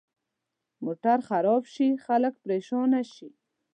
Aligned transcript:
موټر 0.83 1.17
خراب 1.29 1.63
شي، 1.73 1.87
خلک 2.05 2.33
پرېشانه 2.43 3.01
شي. 3.13 3.29